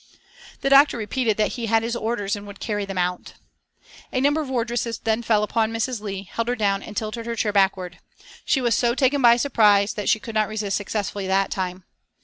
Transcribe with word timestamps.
The 0.61 0.69
doctor 0.71 0.97
repeated 0.97 1.37
that 1.37 1.51
he 1.51 1.67
had 1.67 1.83
his 1.83 1.95
orders 1.95 2.35
and 2.35 2.47
would 2.47 2.59
carry 2.59 2.85
them 2.85 2.97
out. 2.97 3.33
A 4.11 4.19
number 4.19 4.41
of 4.41 4.49
wardresses 4.49 4.97
then 4.97 5.21
fell 5.21 5.43
upon 5.43 5.71
Mrs. 5.71 6.01
Leigh, 6.01 6.23
held 6.23 6.47
her 6.47 6.55
down 6.55 6.81
and 6.81 6.97
tilted 6.97 7.27
her 7.27 7.35
chair 7.35 7.53
backward. 7.53 7.99
She 8.43 8.61
was 8.61 8.73
so 8.73 8.95
taken 8.95 9.21
by 9.21 9.37
surprise 9.37 9.93
that 9.93 10.09
she 10.09 10.19
could 10.19 10.33
not 10.33 10.47
resist 10.49 10.75
successfully 10.75 11.27
that 11.27 11.51
time. 11.51 11.83